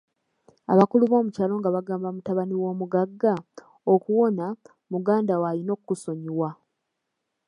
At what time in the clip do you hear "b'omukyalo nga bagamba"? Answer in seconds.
1.07-2.07